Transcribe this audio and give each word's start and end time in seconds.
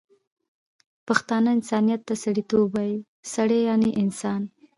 پښتانه 1.07 1.49
انسانیت 1.57 2.01
ته 2.07 2.13
سړيتوب 2.23 2.65
وايي، 2.73 2.95
سړی 3.33 3.59
یعنی 3.69 3.89
انسان 4.01 4.41